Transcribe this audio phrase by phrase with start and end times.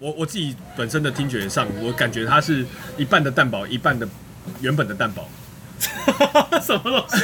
[0.00, 2.64] 我我自己本身的听觉上，我感觉它是
[2.96, 4.08] 一半的蛋堡，一半的
[4.60, 5.28] 原本的蛋堡。
[6.62, 7.16] 什么东西？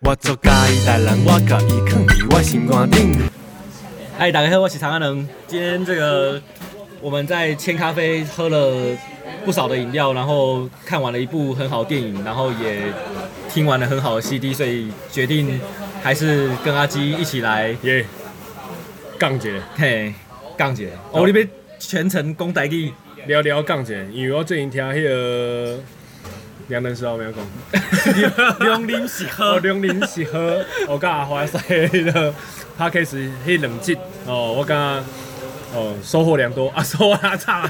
[0.00, 3.16] 我做家己代人，我甲伊囥伫我心肝顶。
[4.18, 5.28] 嗨，大家好，我是长安人。
[5.46, 6.40] 今天这个
[7.04, 8.96] 我们在千咖啡喝了
[9.44, 12.80] 不少的饮料，然后看完了一部很好的电影，然后也
[13.46, 15.60] 听完了很好的 CD，所以决定
[16.02, 18.06] 还是跟阿基一起来耶，
[19.18, 20.14] 杠姐，嘿，
[20.56, 21.46] 杠姐，我这边
[21.78, 22.90] 全程讲台语，
[23.26, 25.78] 聊聊杠姐，因为我最近听迄个。
[26.68, 27.44] 两人时候没有讲，
[28.60, 30.64] 两人是喝，两人是喝。
[30.88, 32.32] 我跟阿华赛的，
[32.78, 34.54] 他开始很冷静哦。
[34.56, 35.04] 我刚刚
[35.74, 37.68] 哦收获良多啊， 收获差。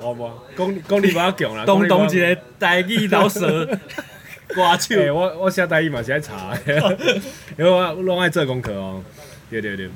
[0.00, 1.64] 好不，功功力不要强啦。
[1.64, 3.40] 东东一个台语老师
[4.48, 6.56] 歌手， 我我写台语嘛是爱查，
[7.58, 9.02] 因为我拢爱做功课哦。
[9.50, 9.88] 对对对，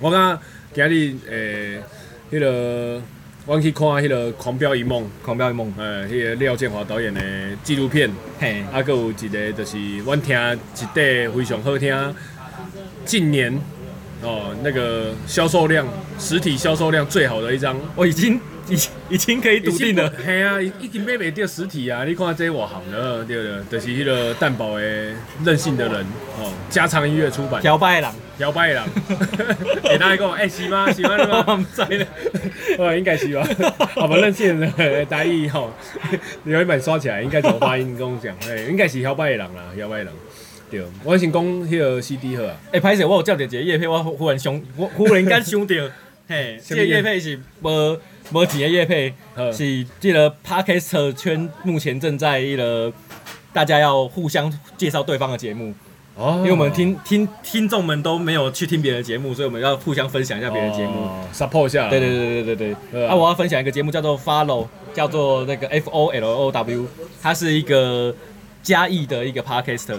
[0.00, 0.38] 我刚刚
[0.72, 1.82] 今日诶，
[2.32, 3.00] 迄个。
[3.46, 7.20] 我去看迄个《狂飙一梦》，《狂飙一梦》诶，迄个廖建华导演的
[7.62, 8.10] 纪录片，
[8.40, 12.14] 嘿，啊，阁有一个就是阮听一块非常好听，
[13.04, 13.52] 近年
[14.24, 15.86] 哦那个销售量，
[16.18, 18.78] 实体销售量最好的一张，我已经已
[19.10, 24.82] 已经可以笃定了，嘿啊，已经买袂到实体啊，你看这我行了，对对，就是迄个蛋堡的
[25.44, 26.00] 任性的人，
[26.40, 28.10] 哦，家常音乐出版，摇摆的人。
[28.38, 28.84] 摇摆的人，
[29.84, 30.90] 给大家讲，哎，是吗？
[30.90, 31.16] 是吗？
[31.16, 31.44] 是吗？
[31.54, 32.04] 唔知咧，
[32.78, 33.46] 哦，应该是吧？
[33.94, 35.72] 好吧，任性的大意吼，
[36.44, 37.94] 有一本刷起来，应该怎么发音？
[37.94, 40.12] 你跟我讲，哎，应该是摇摆的人啦，摇摆的人。
[40.78, 42.56] 对，我先讲迄个 CD 好啊。
[42.72, 45.74] 哎，歹势，我有接到一个叶配，我忽然想，我忽然间想到，
[46.28, 47.98] 嘿，这个叶配是无
[48.32, 49.12] 无钱的叶配，
[49.52, 52.92] 是这个 Podcast 圈目前正在一个
[53.52, 55.74] 大家要互相介绍对方的节目。
[56.16, 61.90] 哦，因为我们听听听众们都没有去听别的节目，所以我们要互相分享一下别的节目，support 一下。
[61.90, 63.06] 对对对对对对。
[63.06, 66.86] 啊，我要分享一个节目叫做 Follow，叫做那个 F O L O W，
[67.20, 68.14] 它是一个
[68.62, 69.98] 嘉义的一个 podcaster，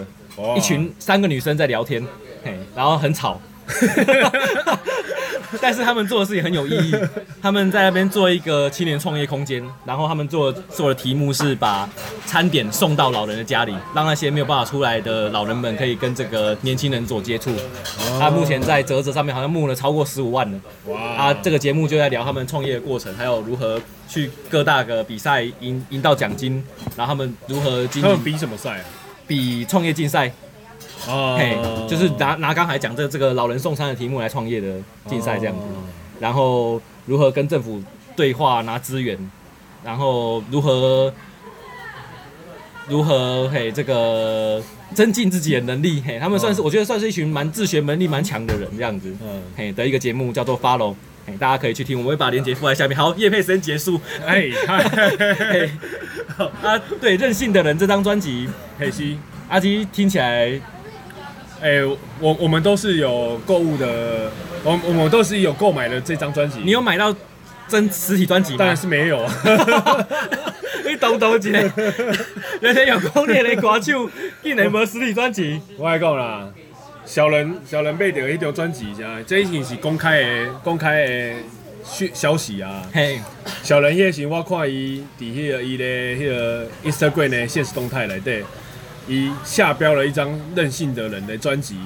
[0.56, 2.04] 一群三个女生在聊天，
[2.44, 3.40] 嘿，然后很吵。
[5.60, 6.94] 但是他们做的事情很有意义，
[7.40, 11.88] 他们在那边做一个青年创业空间，然后他们做做的题目是把
[12.26, 17.50] 餐点送到老人的家里，让那些没有办法出来的老人们可以跟这个年轻人做接触。
[18.18, 20.60] 他目前在折子上面好像募了超过十五万了。
[20.86, 21.00] 哇！
[21.00, 26.62] 啊，这个节目就在聊他们创业的过程，还有如何去各大个比赛赢赢到奖金，
[26.96, 28.08] 然后他们如何经营。
[28.08, 28.84] 他们比什么赛啊？
[29.26, 30.32] 比创业竞赛。
[31.08, 31.56] 哦，嘿，
[31.88, 34.76] 就是拿拿刚才讲这这个老人送餐的题目来创业的
[35.06, 35.62] 竞赛这样子，
[36.18, 37.80] 然后如何跟政府
[38.16, 39.16] 对话拿资源，
[39.84, 41.12] 然后如何
[42.88, 44.60] 如何嘿这个
[44.94, 50.94] 增进自己的能力，嘿，他们算是我觉得算是一群蛮自学能力蛮强的人这样子，嗯，嘿的一个节目叫做 Follow，
[51.26, 52.96] 嘿，大家可以去听，我们会把链接附在下面。
[52.96, 54.48] 好，业配时间结束，哎，
[55.36, 55.70] 嘿，
[56.62, 58.48] 啊，对，任性的人这张专辑，
[58.78, 60.60] 佩西，阿基听起来。
[61.58, 61.84] 哎、欸，
[62.20, 64.30] 我我们都是有购物的，
[64.62, 66.60] 我我们都是有购买的这张专辑。
[66.62, 67.12] 你有买到
[67.66, 68.58] 真实体专辑吗？
[68.58, 69.34] 当然是没有啊。
[70.86, 71.50] 你懂懂姐，
[72.60, 74.08] 人家有公链的歌手，
[74.42, 75.58] 竟然没实体专辑。
[75.78, 76.46] 我还讲啦，
[77.06, 81.34] 小人小人买着一条专辑，这这已经是公开的公开的
[81.84, 82.82] 讯消息啊。
[82.92, 83.20] 嘿，
[83.62, 88.44] 小人迄时我看伊伫迄个伊的迄个 Instagram 的现实动态内底。
[89.08, 91.76] 伊下标了一张任性的人的专辑，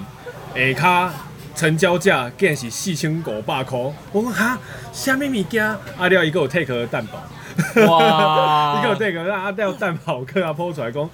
[0.56, 1.12] 下卡
[1.54, 3.78] 成交价竟然是四千五百块。
[4.12, 4.58] 我讲哈，
[4.90, 5.62] 虾米物件？
[5.98, 7.18] 阿廖伊个有 take 蛋堡，
[7.86, 8.80] 哇！
[8.80, 11.10] 伊个有 take，让阿廖蛋堡跟他 po 出来讲，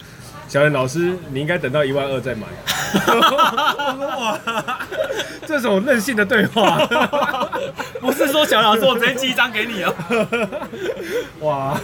[0.48, 2.46] 小人老师，你应该等到一万二再买。
[4.16, 4.38] 哇！
[5.46, 6.78] 这种任性的对话，
[8.00, 9.94] 不是说小老师我直接寄一张给你哦。
[11.40, 11.80] 哇！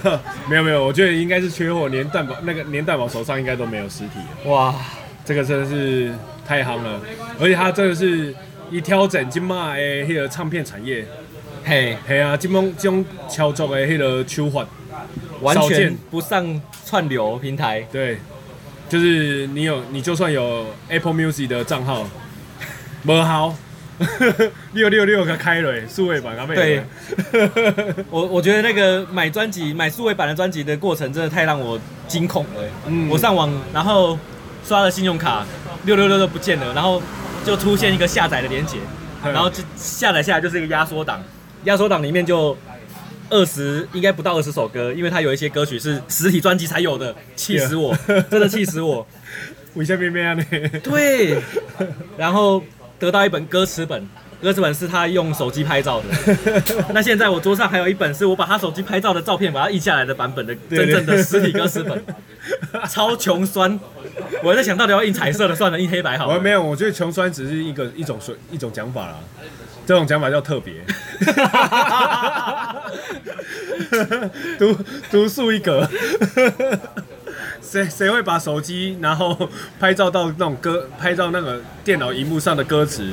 [0.48, 4.20] 没有没有，我觉得应该是缺货，连蛋堡那个连蛋堡手上应该都没有实体。
[4.48, 4.74] 哇！
[5.24, 6.12] 这个真的是
[6.46, 7.00] 太夯了，
[7.40, 8.34] 而且他真的是
[8.70, 11.06] 一挑整金马的迄个唱片产业。
[11.64, 14.66] 嘿，嘿啊，金梦这种敲作的迄个手法，
[15.40, 17.86] 完全不上串流平台。
[17.92, 18.18] 对。
[18.92, 22.06] 就是你有，你就算有 Apple Music 的账号，
[23.02, 23.56] 没好，
[24.74, 26.84] 六六六个开了，数位版对，
[28.10, 32.62] 我我觉得那个买专辑、买数位版的专辑的过程，真的太让我惊恐了。
[32.86, 34.18] 嗯，我上网，然后
[34.62, 35.46] 刷了信用卡，
[35.86, 37.02] 六六六都不见了，然后
[37.46, 38.76] 就出现一个下载的连接，
[39.24, 41.18] 然后就下载下来就是一个压缩档，
[41.64, 42.54] 压缩档里面就。
[43.32, 47.96] 二十应该不到二十首歌，因为他有一些歌曲是实体专辑才有的，气死我，
[48.30, 49.06] 真的气死我。
[49.74, 50.44] 为什么这样呢？
[50.84, 51.38] 对，
[52.18, 52.62] 然后
[52.98, 54.06] 得到一本歌词本，
[54.42, 56.06] 歌词本是他用手机拍照的。
[56.92, 62.04] 那现在我桌上还有一本是我把他手机拍照的照片把它印下来的版本的真正的实体歌词本，
[62.90, 63.80] 超穷酸。
[64.42, 66.34] 我在想到底要印彩色的，算了，印黑白好了。
[66.34, 69.16] 我没有，我觉得穷酸只是一个一种说一种讲法啦，
[69.86, 70.74] 这种讲法叫特别。
[74.58, 74.74] 独
[75.10, 75.88] 独树一格。
[77.60, 79.48] 谁谁会把手机然后
[79.80, 83.08] 拍照到那种歌，拍照那个电脑荧幕上的歌词，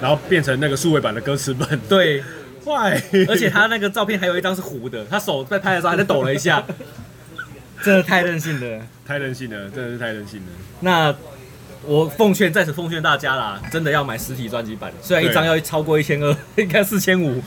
[0.00, 1.76] 然后变成那个数位版的歌词本？
[1.88, 2.22] 对，
[2.64, 3.02] 坏。
[3.28, 6.64] 而且他那个照片还有一张是糊的，他手在拍的时候还在抖了一下，
[7.82, 10.46] 真的太任性了，太任性了，真的是太任性了。
[10.80, 11.12] 那
[11.86, 17.40] 我奉劝在此奉劝大家啦，真的要买实体专辑版，虽然一张要超过一千二，应该四千五，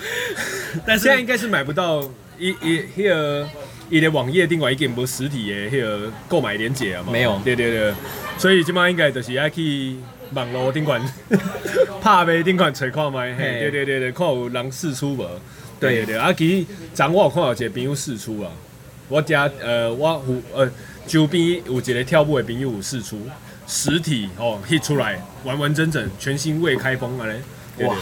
[0.86, 2.01] 但现在应该是买不到
[2.38, 3.45] 一一 here。
[3.91, 7.91] 伊的网页订完已经无实体的迄个购买链接啊嘛，没有，对对对，
[8.38, 9.95] 所以今麦应该就是爱去
[10.33, 11.01] 网络订款，
[12.00, 15.27] 拍卖订款找看卖，嘿，对对对对，看有人试出无？
[15.80, 16.06] 对。
[16.06, 18.51] 对对，啊，其实昨我有看到一个朋友试出啊，
[19.07, 20.71] 我家呃我有呃
[21.07, 23.19] 周边有一个跳舞的朋友有试出
[23.69, 27.95] 实体哦，hit 出来完完整整全新未开封啊嘞，哇，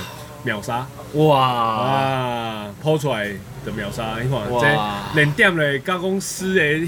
[0.43, 3.25] 秒杀，哇哇，抛出来
[3.65, 3.71] 的。
[3.75, 4.15] 秒杀！
[4.23, 6.85] 你看，这连点嘞，加工师诶，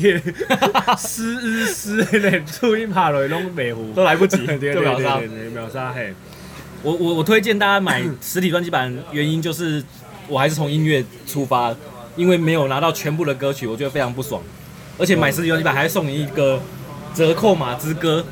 [0.98, 5.20] 师日师诶，录音拍落拢袂糊，都来不及， 就秒杀，
[5.54, 6.14] 秒杀嘿！
[6.82, 9.84] 我我我推荐大家买实体专辑版，原因就是
[10.30, 11.76] 我还是从音乐出发，
[12.16, 14.42] 因为没有拿到全部的歌曲，我觉得非常不爽。
[14.98, 16.62] 而且买实体专辑版还送你一个
[17.14, 18.26] 折扣码之歌，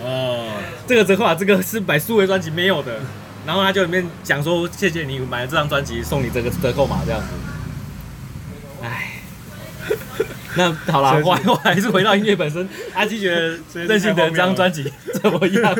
[0.00, 0.52] 哦，
[0.86, 3.00] 这个折扣码这个是买数位专辑没有的。
[3.46, 7.26] 然后他就里面讲说，谢谢你买了这张专辑，送你这个折扣码这样子。
[8.82, 9.22] 哎，
[10.54, 12.68] 那好了，我我还是回到音乐本身。
[12.94, 15.74] 阿基觉得任性的这张专辑怎么样？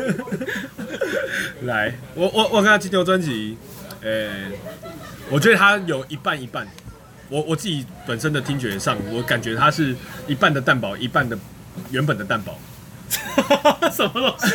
[1.62, 3.58] 来，我我我看他这张专辑，
[4.02, 4.30] 呃，
[5.28, 6.66] 我觉得他有一半一半。
[7.28, 9.94] 我我自己本身的听觉上，我感觉它是
[10.26, 11.38] 一半的蛋堡，一半的
[11.90, 12.58] 原本的蛋堡。
[13.90, 14.54] 什么东西？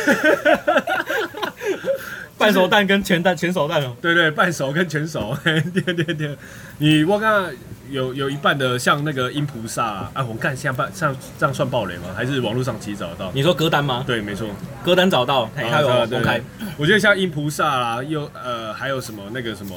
[2.36, 5.60] 半熟蛋跟全蛋全熟蛋哦，对对，半熟跟全熟， 对
[5.94, 6.36] 对对。
[6.78, 7.50] 你我刚刚
[7.90, 12.08] 有有一半的像那个音菩萨啊，我看像半像这样算暴雷吗？
[12.14, 13.30] 还是网络上其实找得到？
[13.32, 14.02] 你说歌单吗？
[14.06, 14.48] 对，没错，
[14.84, 16.40] 歌单找到，还有公开。
[16.76, 19.76] 我觉得像音菩萨啦，又呃还有什么那个什么，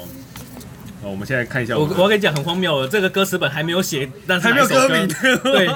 [1.04, 1.78] 哦，我们现在看一下。
[1.78, 5.08] 我我跟你讲很荒谬了，这个歌词本还没有写，但是还没有歌名。
[5.44, 5.68] 对，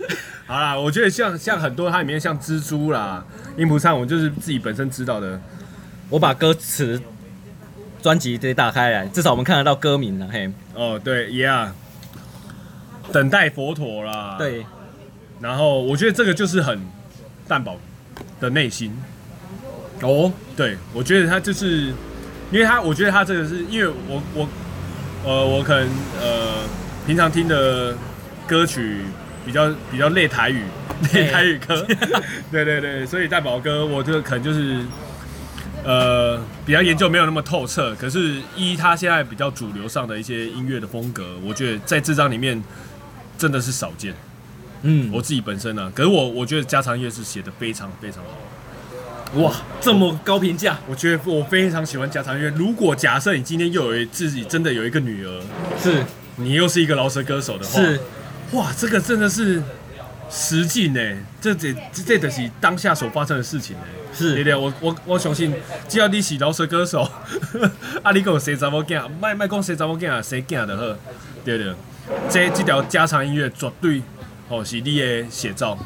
[0.46, 3.24] 好啦，我觉得像像很多它里面像蜘蛛啦，
[3.56, 5.40] 音不唱，我就是自己本身知道的。
[6.08, 7.00] 我把歌词
[8.02, 10.26] 专辑给打开来，至少我们看得到歌名了。
[10.32, 11.68] 嘿，哦，对，Yeah，
[13.12, 14.36] 等待佛陀啦。
[14.38, 14.64] 对，
[15.40, 16.80] 然后我觉得这个就是很
[17.46, 17.76] 蛋堡
[18.40, 18.96] 的内心。
[20.02, 21.92] 哦，对，我觉得他就是，
[22.50, 24.48] 因为他，我觉得他这个是因为我我
[25.24, 25.88] 呃我可能
[26.20, 26.64] 呃
[27.06, 27.94] 平常听的
[28.46, 29.02] 歌曲
[29.44, 30.64] 比较比较类台语，
[31.12, 31.86] 类台语歌。
[32.50, 34.80] 对对对，所以大宝哥，我觉得可能就是。
[35.82, 42.62] 呃，比较研究没有那么透彻，可是依他现在比较主流上的一些音乐的风格，我觉得在这张里面
[43.38, 44.12] 真的是少见。
[44.82, 48.36] 嗯，我自己本身呢、啊，可是我我觉得家常音乐是写的非常非常好。
[49.34, 52.48] 哇，这么高评价，我觉得我非常喜欢家常音乐。
[52.50, 55.40] 如果假设你今天又有自己真的有一个女儿，
[55.80, 58.00] 是你又是一个饶舌歌手的话，是
[58.52, 59.62] 哇，这个真的是
[60.28, 61.00] 实际呢，
[61.40, 63.82] 这这这等是当下所发生的事情呢。
[64.12, 65.54] 是，对对，我我我相信，
[65.88, 67.08] 只要你是饶舌歌手，
[68.02, 70.82] 啊，你讲谁查某囝，卖卖讲谁查某囝啊，谁囝就好，
[71.44, 71.72] 对对，
[72.28, 74.02] 这这条家常音乐绝对
[74.48, 75.78] 哦是你的写照，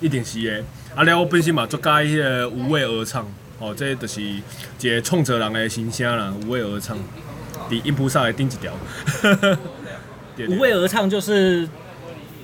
[0.00, 0.62] 一定是的。
[0.94, 3.26] 啊，了我本身嘛做介迄个无畏而唱，
[3.58, 4.40] 哦，这就是一
[4.82, 6.96] 个创作人的心声啦，无畏而唱，
[7.68, 8.72] 比音菩萨还顶一条。
[10.48, 11.68] 无畏而唱就是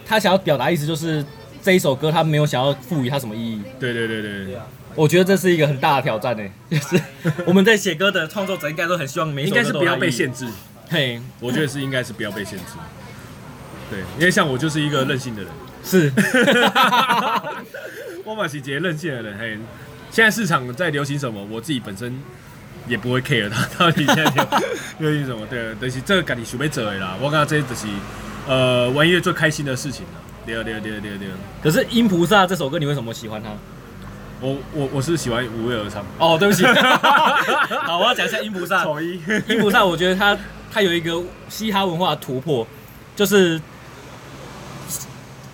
[0.04, 1.24] 他想要表达意思，就是
[1.62, 3.62] 这一首歌他没有想要赋予它什么意义。
[3.78, 4.58] 对对对对。
[4.96, 7.00] 我觉得这是一个很大的挑战呢，就是
[7.46, 10.48] 我们在写歌的创作者应该都很希望每应该是不要被限制。
[10.88, 12.64] 嘿，我觉得是应该是不要被限制。
[13.88, 15.52] 对，因为像我就是一个任性的人。
[15.84, 16.12] 是。
[18.24, 19.38] 我嘛是一个任性的人。
[19.38, 19.58] 嘿，
[20.10, 22.18] 现在市场在流行什么，我自己本身
[22.86, 24.24] 也不会 care 他到底现在
[24.98, 25.46] 流行什么。
[25.46, 27.16] 对，就是这个自己想要做的啦。
[27.20, 27.86] 我感觉这就是
[28.46, 30.12] 呃玩音乐最开心的事情了。
[30.46, 31.28] 对对对对对。
[31.62, 33.50] 可是《音菩萨》这首歌，你为什么喜欢它？
[34.40, 38.86] 我我我是喜欢无为而唱哦，对不起，好，我要讲一下音菩萨。
[39.46, 40.34] 音菩萨，我觉得它
[40.72, 42.66] 它有一个嘻哈文化的突破，
[43.14, 43.60] 就是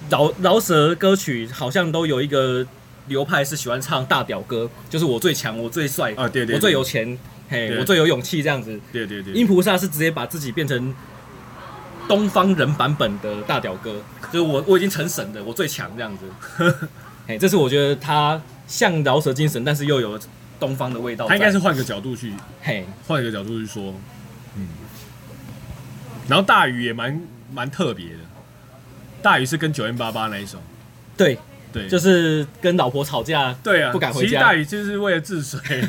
[0.08, 2.66] 饶饶舌歌曲好像都有一个
[3.08, 8.80] 流派是喜欢唱大屌歌，就是我最强，我最帅啊，对对，对，我最有钱，嘿，我最有勇气这样子。
[8.92, 10.94] 对对对，音菩萨是直接把自己变成
[12.08, 16.24] 东方人版本的大屌哥，就是我我已经成神了，我最强这样子。
[17.26, 20.18] 嘿，这是我觉得他像饶舌精神，但是又有
[20.60, 21.26] 东方的味道。
[21.26, 22.32] 他应该是换个角度去，
[22.62, 23.94] 嘿，换一个角度去说，
[24.56, 24.68] 嗯。
[26.28, 27.20] 然后大鱼也蛮
[27.52, 28.18] 蛮特别的，
[29.26, 30.62] 大鱼是跟九 N 八八那一首，
[31.16, 31.36] 对。
[31.72, 34.26] 对，就是跟老婆吵架，对啊，不敢回家。
[34.26, 35.60] 其实大宇就是为了治水，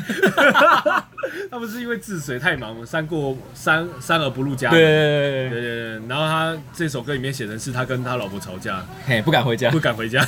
[1.50, 4.68] 他不是因为治水太忙吗，三过三三而不入家。
[4.68, 6.06] 对对对对对。
[6.06, 10.22] 然后他这首歌里面写的是他跟他老婆吵架，嘿，不敢回家，不敢回家。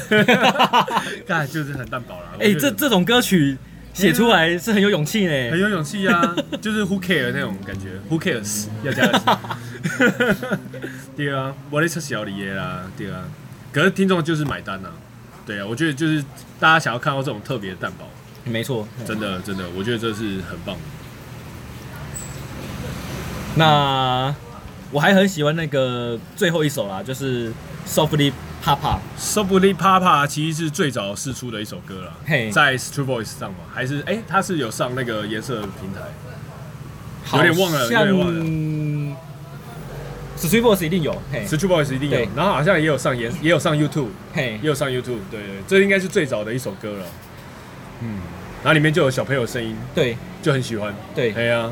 [1.26, 2.38] 看就是很淡薄了。
[2.38, 3.58] 哎，这这种歌曲
[3.92, 9.10] 写出来是很有勇气呢，很有勇气啊， 就是 Who care 那种感觉，Who cares 要加。
[11.16, 13.24] 对啊，我的车小李耶啦，对啊，
[13.72, 14.92] 可是听众就是买单啊。
[15.44, 16.22] 对啊，我觉得就是
[16.60, 18.08] 大家想要看到这种特别的蛋堡，
[18.44, 20.80] 没错，真的真的，我觉得这是很棒的。
[23.56, 24.32] 那
[24.92, 27.52] 我还很喜欢那个最后一首啦，就是
[27.86, 28.32] Softly
[28.64, 28.98] Papa。
[29.18, 39.16] Softly Papa 其实是最早试出的一首歌了，hey, 在 Street Voice 上嘛，还是哎，它是有上那个颜色平台，有点忘了，有点忘了。
[40.36, 41.12] Street Voice 一定有
[41.46, 47.04] ，Street Voice 一定有，然后好像也有上也也有上 YouTube，嘿，也有上 YouTube，对对，这应该是最早的一首歌了，
[48.00, 48.18] 嗯，
[48.64, 51.70] 然后里面就有小朋友声音，对，就很喜欢，对，对啊，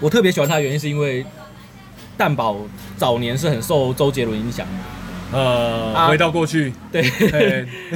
[0.00, 1.24] 我特别喜欢他的原因是因为
[2.22, 2.56] 蛋堡
[2.96, 4.64] 早年是很受周杰伦影响，
[5.32, 7.02] 呃，回到过去，对，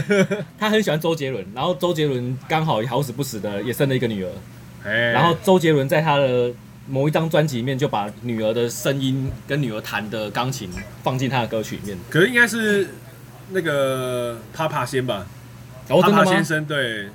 [0.58, 6.52] 他很喜欢周杰伦，然后周杰伦刚好也好死不死的也生了一个女儿，然后周杰伦在他的。
[6.88, 10.70] 某一张专辑里面就把女儿的声音跟女儿弹的钢琴
[11.02, 11.98] 放进他的歌曲里面。
[12.08, 12.88] 可是应该是
[13.50, 15.26] 那个帕帕先吧？
[15.88, 16.00] 哦？
[16.00, 17.08] 帕帕先生对，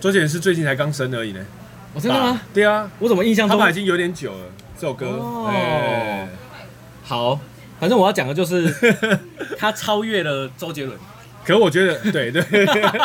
[0.00, 1.44] 周杰伦是最近才刚生而已呢。
[1.92, 2.40] 哦，真的吗？
[2.54, 4.46] 对啊，我怎么印象中他已经有点久了
[4.78, 5.06] 这首歌。
[5.06, 6.28] 哦，
[7.02, 7.40] 好，
[7.80, 8.72] 反正我要讲的就是
[9.58, 10.98] 他超越了周杰伦。
[11.44, 12.42] 可是我觉得，对对，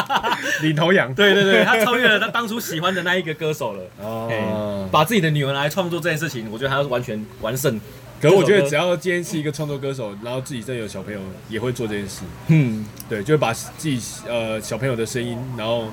[0.63, 3.83] 领头羊，对对对，他超越了他当初喜欢的那一个歌手了。
[4.01, 7.79] 哦，把自己的女儿来创作这件事情，我觉得他是完全完胜。
[8.19, 12.21] 可是我觉得，只要今天是一个创作歌手，然后自己真的有小朋友，也会做这件事。
[12.47, 15.85] 嗯，对，就会把自己呃小朋友的声音，然后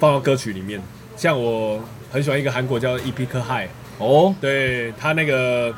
[0.00, 0.82] 放到歌曲里面。
[1.16, 5.74] 像我很喜欢一个韩国叫 Epic High，哦，对他那个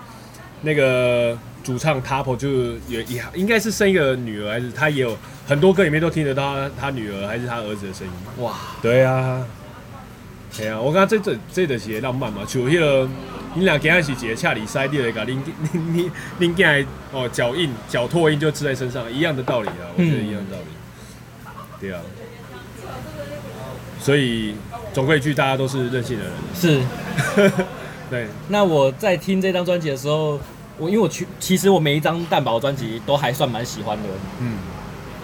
[0.62, 1.36] 那个。
[1.66, 2.48] 主唱 Tapo 就
[2.86, 5.18] 也也应该是生一个女儿，还是他也有
[5.48, 8.12] 很多歌里面都听得到他，他女儿还是他儿子的声音。
[8.44, 9.44] 哇，对啊，
[10.56, 13.08] 对啊，我刚刚这这这的是浪漫嘛，就迄个
[13.54, 15.38] 你俩今仔是一个恰里塞地的，个恁
[15.74, 20.68] 恁恁恁今来哦脚印脚拓印就刺在身上，一样的道理啊，我觉得一样的道理。
[21.46, 22.00] 嗯、对啊，
[23.98, 24.54] 所以
[24.92, 26.32] 总归一句，大家都是任性的人。
[26.54, 26.80] 是，
[28.10, 28.26] 对。
[28.48, 30.38] 那我在听这张专辑的时候。
[30.78, 34.04] 我因为我去，其实我每一张蛋堡专辑都还算蛮喜欢的。
[34.40, 34.58] 嗯，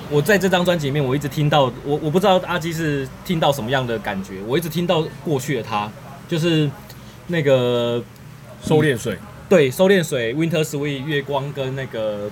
[0.09, 5.93] 我在这张专辑里面，我一直听到我我不知道阿基是听到什么样的感觉，我一直听到过去的他，
[6.27, 6.71] 就是
[7.27, 8.03] 那个
[8.65, 12.31] 收敛水，对，收敛水，Winter Sweet 月光跟那个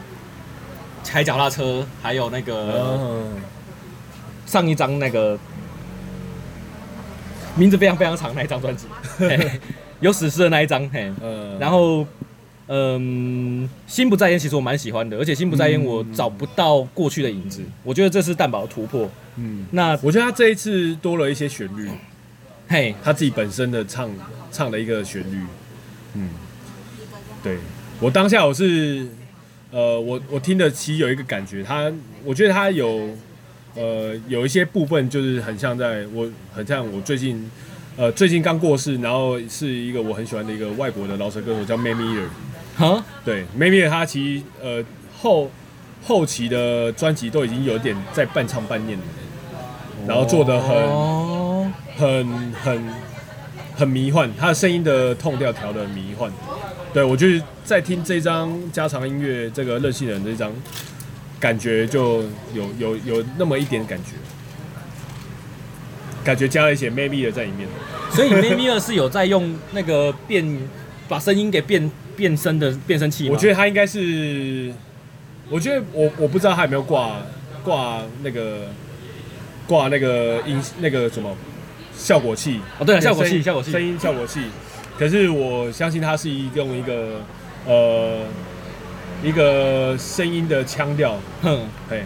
[1.02, 3.26] 踩脚踏车，还有那个
[4.46, 5.38] 上一张那个
[7.54, 8.86] 名字非常非常长那一张专辑，
[10.00, 11.12] 有史诗的那一张，嘿，
[11.58, 12.06] 然后。
[12.72, 19.10] 嗯，心不在焉，其实我蛮喜欢的，而且心不在焉，我找不到过去的影子，嗯、我觉得这是蛋堡的突破。
[19.34, 21.90] 嗯，那我觉得他这一次多了一些旋律，
[22.68, 24.08] 嘿，他自己本身的唱
[24.52, 25.44] 唱的一个旋律，
[26.14, 26.28] 嗯，
[27.42, 27.58] 对。
[27.98, 29.04] 我当下我是，
[29.72, 31.92] 呃，我我听的其实有一个感觉，他
[32.22, 33.08] 我觉得他有，
[33.74, 37.50] 呃，有一些部分就是很像在我很像我最近，
[38.00, 42.28] 呃，最近刚过世，然后是一个我很喜欢的一个外国的饶舌歌手叫 Mac Miller。
[42.74, 44.82] 哈，对，maybe 他其实呃
[45.20, 45.50] 后
[46.02, 49.04] 后期的专辑都已经有点在半唱半念了，
[50.08, 52.82] 然后做的很、哦、很很
[53.76, 56.32] 很迷幻，他的声音的 tone 调调的很迷幻。
[56.94, 60.50] 对，我就是在听这张加长音乐，这个任性人这张，
[61.38, 62.22] 感觉就
[62.54, 64.12] 有有有那么一点感觉，
[66.24, 67.68] 感觉加了一些 maybe 的在里面。
[68.10, 70.58] 所以 maybe 二是有在用那个变
[71.08, 71.90] 把声音给变。
[72.16, 74.70] 变声的变声器，我觉得他应该是，
[75.48, 77.16] 我觉得我我不知道他有没有挂
[77.64, 78.66] 挂那个
[79.66, 81.34] 挂那个音那个什么
[81.96, 84.42] 效果器哦，对，效果器效果器声音效果器。
[84.98, 87.22] 可是我相信他是用一个
[87.64, 88.18] 呃
[89.24, 92.04] 一个声音的腔调，哼，嘿，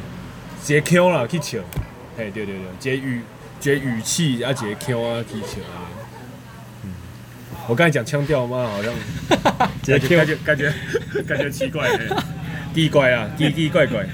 [0.62, 1.60] 接 Q 了，去唱，
[2.16, 3.20] 嘿，对对对，接语
[3.60, 5.60] 接语气啊，接 Q 啊，去唱。
[6.84, 6.90] 嗯，
[7.68, 8.68] 我刚才讲腔调吗？
[8.70, 8.92] 好像
[9.86, 10.72] 感觉感觉感觉
[11.26, 11.88] 感觉奇怪，
[12.74, 14.06] 奇怪啊， 奇奇怪怪。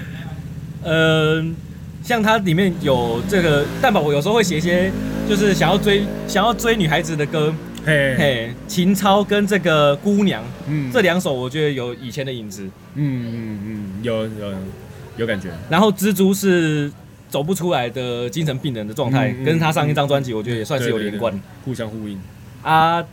[0.83, 1.55] 嗯，
[2.03, 4.91] 像它里面有这个蛋堡，我有时候会写一些，
[5.29, 7.53] 就是想要追想要追女孩子的歌。
[7.83, 14.53] 嘿，嘿，情操跟这个姑娘，嗯，这两首我觉得有以前的影子，嗯嗯嗯，有有
[15.17, 15.49] 有感觉。
[15.67, 16.91] 然后蜘蛛是
[17.31, 21.33] 走不出来的精神病人的状态，跟他上一张专辑，我觉得也算是有连贯，
[21.65, 22.19] 互相呼应。
[22.61, 23.03] 啊，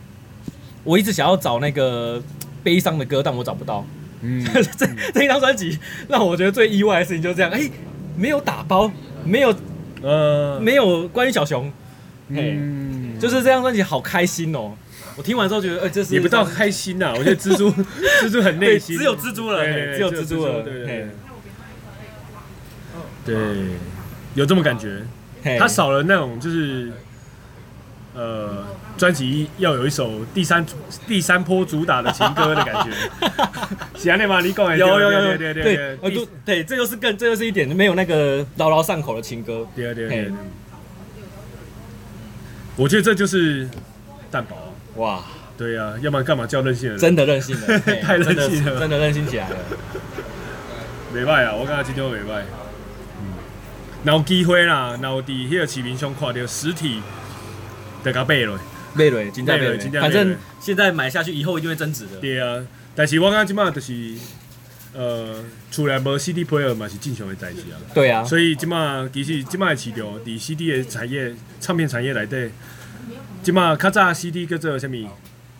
[0.83, 2.21] 我一直想要找那个
[2.61, 3.85] 悲伤的歌，但我找不到。
[4.21, 4.45] 嗯，
[4.77, 7.69] 这这一张专辑让我觉得最意外的事情就是这样，哎，
[8.17, 8.91] 没有打包，
[9.23, 9.55] 没有，
[10.01, 11.71] 呃，没有关于小熊，
[12.27, 13.17] 嗯。
[13.19, 14.71] 就是这张专辑好开心哦！
[15.17, 17.13] 我听完之后觉得，哎，这是也不知道开心呐。
[17.17, 17.69] 我觉得蜘蛛，
[18.23, 21.05] 蜘蛛很内心，只有蜘蛛了，只有蜘蛛了，对对
[23.25, 23.35] 对，
[24.35, 25.01] 有这么感觉。
[25.57, 26.91] 他少了那种就是，
[28.13, 28.65] 呃，
[28.97, 30.65] 专辑要有一首第三
[31.07, 32.91] 第三波主打的情歌的感觉。
[33.97, 34.41] 喜欢那吗？
[34.41, 39.65] 你讲有有有有对对对对，对，这就是更这就是一点没有那个牢牢上口的情歌。
[39.75, 40.31] 对对对。
[42.75, 43.67] 我觉得这就是
[44.29, 44.57] 蛋堡
[44.95, 45.23] 哇，
[45.57, 46.97] 对呀，要不然干嘛叫任性人？
[46.97, 49.55] 真的任性了， 太任性了，真的任性起来了。
[51.13, 52.43] 没败啊，我刚才今天没败。
[54.03, 57.01] 嗯，有机会啦，然后伫迄个市面上看到实体，
[58.03, 58.57] 得甲买落，
[58.93, 60.01] 买落，真正买了。
[60.01, 62.17] 反正现在买下去以后一定会增值的。
[62.21, 62.65] 对啊，
[62.95, 64.15] 但是我感觉即摆就是。
[64.91, 65.35] 呃，
[65.69, 67.77] 厝内无 CD player 嘛是正常的代志啊。
[67.93, 68.23] 对啊。
[68.23, 72.49] 所以即马其实即马的市场，伫 CD 的产业、唱片产业内底，
[73.43, 75.07] 即马较早 CD 叫做啥物？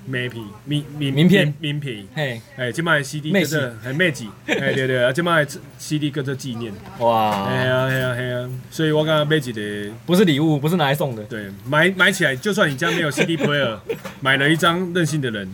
[0.09, 2.05] 名片、名名名片、名片。
[2.15, 2.41] 嘿。
[2.57, 4.25] 哎，即马的 CD 叫做还妹子。
[4.47, 5.47] 哎，对对啊，即马的
[5.77, 6.73] CD 叫做纪念。
[6.99, 7.45] 哇。
[7.45, 8.49] 哎呀哎呀哎呀！
[8.71, 11.23] 所以我感觉买一个，不是礼物，不是拿来送的。
[11.23, 13.77] 对，买买起来，就算你家没有 CD player，
[14.21, 15.53] 买了一张任性的人。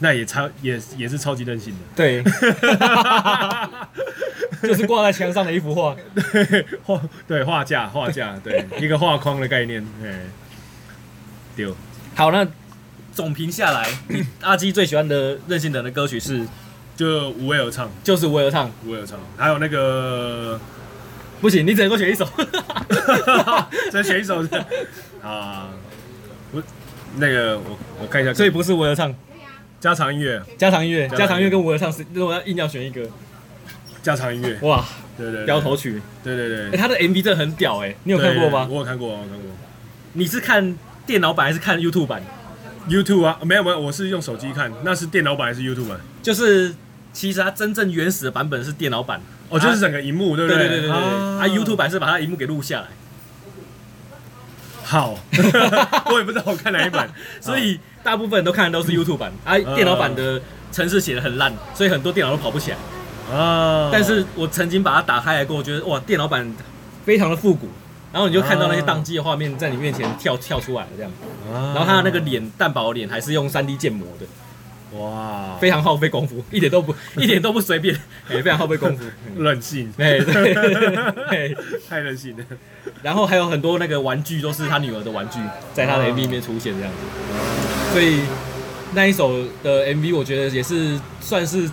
[0.00, 2.22] 那也超也也是超级任性的，对，
[4.62, 5.96] 就是挂在墙上的一幅画，
[6.32, 10.20] 对画对画架画架对 一个画框的概念，哎，
[11.56, 11.74] 丢
[12.14, 12.46] 好，那
[13.18, 13.84] 总评下来，
[14.42, 16.46] 阿基最喜欢的任性的人的歌曲是？
[16.96, 20.60] 就无为而唱，就是无为而唱，无为而唱，还有那个
[21.40, 22.24] 不行，你只能够选一首，
[23.90, 24.40] 只能选一首。
[25.20, 25.68] 啊，
[26.52, 26.62] 不
[27.16, 29.12] 那个我我看一下，所以不是无为而唱。
[29.80, 31.50] 加长音乐，加长音乐，加长音乐。
[31.50, 33.02] 跟无为唱是，如果要硬要选一个，
[34.00, 34.84] 加长音乐，哇，
[35.16, 38.68] 对对，标头曲，对对对，哎，他的 MV 真的很屌哎，你有看过吗？
[38.70, 39.50] 我有看过，我有看过。
[40.12, 42.22] 你是看电脑版还是看 YouTube 版
[42.88, 45.98] ？YouTube 啊，没有没有，我是用手机看，那是电脑版还是 YouTube 版？
[46.22, 46.74] 就是
[47.12, 50.58] 其实它真正原始的版本是电脑版，哦，就是整个荧幕，对不对？
[50.60, 50.68] 对？
[50.68, 52.86] 对对对对，啊，YouTube 版是把它荧幕给录下来。
[54.82, 55.18] 好，
[56.10, 57.08] 我也不知道我看哪一版，
[57.40, 60.40] 所以大部分人都看的都是 YouTube 版，啊，电脑版的
[60.72, 62.76] 程式写的很烂，所以很多电脑都跑不起来。
[63.36, 66.50] 啊，但是我曾经把它打开来过，我觉得哇，电脑版
[67.04, 67.68] 非常的复古，
[68.12, 71.12] 然后你就看到那些宕机的画面在你面前跳跳出来了这样，
[71.52, 74.26] 然后他的那个脸蛋堡脸还是用三 D 建模的。
[74.98, 77.94] 哇，非常耗费功夫，一点都不 一点都不随便，
[78.30, 79.04] 哎，非常耗费功夫，
[79.36, 81.54] 任性，哎，对，
[81.86, 82.44] 太任性了。
[83.02, 85.38] 然后还有很多那个玩具都是他女儿的玩具，
[85.74, 88.22] 在他的 MV 里面出现这样子，所以
[88.94, 89.30] 那一首
[89.62, 91.70] 的 MV 我觉得也是算是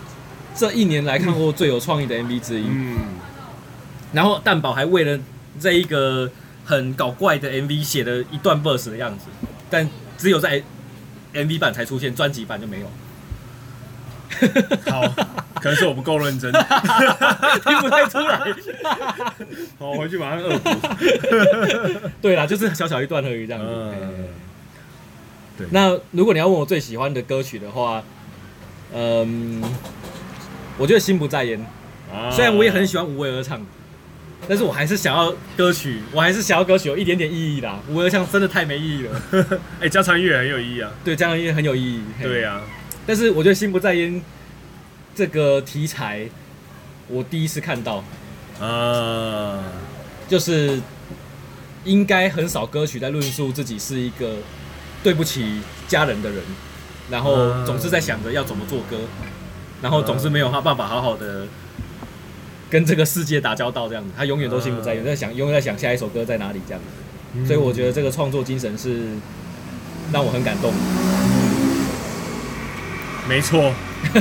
[0.54, 2.66] 这一年来看过最有创意的 MV 之一。
[2.68, 2.98] 嗯，
[4.12, 5.18] 然后蛋堡还为了
[5.60, 6.30] 这一个
[6.64, 9.26] 很搞怪的 MV 写的一段 verse 的样子，
[9.70, 9.88] 但
[10.18, 10.62] 只有在
[11.34, 12.90] MV 版才出现，专辑版就没有。
[14.90, 15.02] 好，
[15.62, 18.38] 可能是我不够认真，听不太出来。
[19.78, 20.70] 好，我回去马上恶补。
[22.20, 23.68] 对啦，就是小小一段而已，这样子。
[23.70, 24.28] 嗯。
[25.56, 25.66] 对。
[25.70, 28.02] 那如果你要问我最喜欢的歌曲的话，
[28.92, 29.62] 嗯，
[30.76, 31.58] 我觉得心不在焉。
[32.12, 32.30] 啊。
[32.30, 33.64] 虽然我也很喜欢无为而唱，
[34.48, 37.80] 但是我还是想要歌曲，我还是想要歌曲有一点点意义啦。
[37.88, 39.22] 无为而唱真的太没意义了。
[39.80, 40.90] 哎，加长音乐很有意义啊。
[41.04, 42.02] 对，加长音乐很有意义。
[42.22, 42.62] 对啊。
[43.06, 44.22] 但是我觉得心不在焉
[45.14, 46.28] 这个题材，
[47.08, 48.04] 我第一次看到，
[48.60, 49.62] 啊，
[50.28, 50.80] 就是
[51.84, 54.36] 应该很少歌曲在论述自己是一个
[55.02, 56.40] 对不起家人的人，
[57.10, 58.96] 然后总是在想着要怎么做歌，
[59.80, 61.46] 然后总是没有他办法好好的
[62.68, 66.80] 跟这个世界打交道这样子，他永远都心不在焉，在想永远在想下一首歌在哪里这样
[67.34, 69.10] 子，所以我觉得这个创作精神是
[70.12, 70.72] 让我很感动。
[73.28, 73.72] 没错。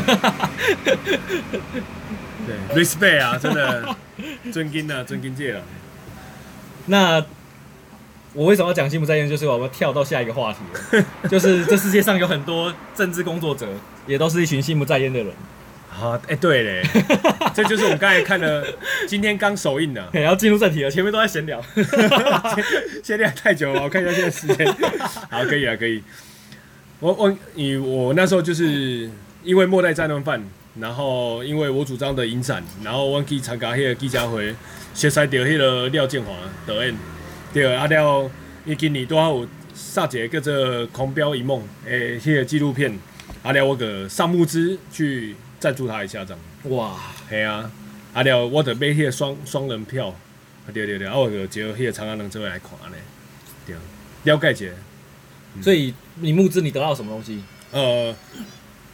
[2.45, 3.95] 对，respect 啊，真的
[4.51, 5.62] 尊敬啊，尊敬界了。
[6.88, 7.23] 那
[8.34, 9.27] 我为什么要讲心不在焉？
[9.27, 13.67] 就是我们跳到下一个话题了，就是这世界上有很多政治工作者，
[14.05, 15.34] 也都是一群心不在焉的人。
[15.97, 16.84] 好，哎、欸，对嘞，
[17.55, 18.67] 这就是我们刚才看的，
[19.08, 21.63] 今天刚首映的， 然后进入正题了，前面都在闲聊，
[23.01, 24.67] 闲聊太久了，我看一下现在时间，
[25.29, 26.03] 好，可以啊，可以。
[26.99, 29.10] 我我你我那时候就是
[29.43, 30.43] 因为末代战乱犯，
[30.79, 34.53] 然后因为我主张的影展，然后我去参加迄个记者会，
[34.93, 36.34] 熟悉到迄个廖建华
[36.67, 36.93] 导演，
[37.53, 38.29] 对，阿廖
[38.65, 40.53] 伊今年拄好有杀一个叫做
[40.88, 42.99] 《狂飙一梦》诶，迄个纪录片，
[43.43, 45.36] 阿廖我个上木之去。
[45.65, 46.39] 赞助他一下，这样。
[46.75, 46.95] 哇，
[47.28, 47.71] 嘿啊，
[48.13, 50.13] 啊了我得买迄个双双人票，
[50.71, 52.99] 对对对，啊我就招迄个长安人这位来看咧，
[53.65, 53.75] 对，
[54.32, 54.75] 了解一下。
[55.63, 57.41] 所以你募资你得到什么东西？
[57.71, 58.15] 呃，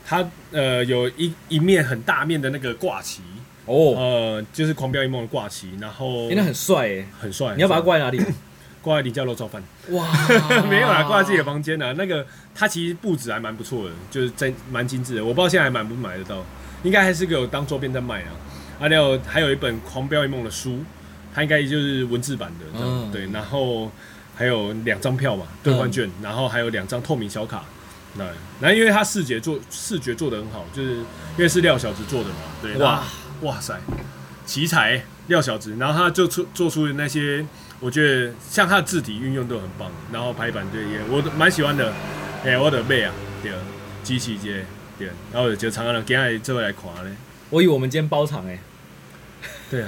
[0.05, 3.21] 他呃有一一面很大面的那个挂旗。
[3.65, 8.17] 哦，呃就是狂飙一梦的挂旗，然后欸、那很帅哎，很帅，你要把它挂在哪里？
[8.81, 9.61] 挂在你家楼造饭。
[9.89, 10.07] 哇，
[10.69, 11.93] 没有啦，挂在自己的房间呢。
[11.93, 15.23] 那个它其实布置还蛮不错的，就是真蛮精致的。
[15.23, 16.43] 我不知道现在还买不买得到。
[16.83, 18.33] 应该还是有当周边在卖啊，
[18.79, 20.79] 还有还有一本《狂飙一梦》的书，
[21.31, 23.91] 它应该就是文字版的，嗯，对，然后
[24.35, 27.63] 还有两张票嘛，兑换券，然后还有两张透明小卡，
[28.15, 28.25] 那，
[28.59, 33.03] 然后因为它视觉做视觉做的很好，就是因为是廖小子做的嘛，对，哇
[33.41, 33.79] 哇塞，
[34.47, 37.45] 奇才廖小子，然后他就出做出的那些，
[37.81, 41.91] 我觉得像他的字体运用都很棒，然后排版对也我蛮喜欢的，
[42.45, 43.11] 哎，我的妹啊，
[43.43, 43.51] 对，
[44.03, 44.63] 机器街。
[45.33, 47.09] 然后就常常今日这位来看呢，
[47.49, 48.59] 我以为我们今天包场哎，
[49.71, 49.87] 对啊，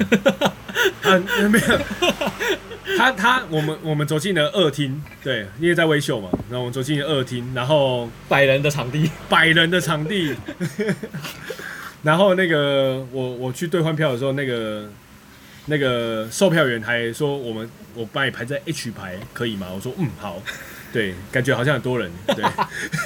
[1.04, 10.36] 啊 没有，他他我们我们走进了二厅，对，因为在威秀嘛，然后我们走进了二厅，然后百人的场地，百人的场地，
[12.02, 14.90] 然后那个我我去兑换票的时候，那个
[15.66, 19.68] 那个售票员还说我们我帮你排在 H 排可以吗？
[19.74, 20.42] 我说嗯好。
[20.92, 22.12] 对，感觉好像很多人。
[22.28, 22.46] 对，